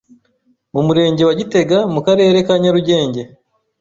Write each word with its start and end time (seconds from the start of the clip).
mu 0.73 0.81
Murenge 0.87 1.21
wa 1.27 1.35
Gitega 1.39 1.77
mu 1.93 1.99
Karere 2.05 2.37
ka 2.47 2.53
Nyarugenge, 2.61 3.21